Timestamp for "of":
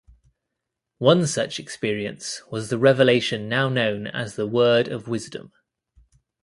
4.87-5.07